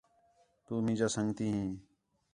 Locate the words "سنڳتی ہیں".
1.15-1.69